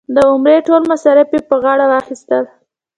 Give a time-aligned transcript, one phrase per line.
[0.15, 2.43] د عمرې ټول مصارف یې په غاړه واخیستل.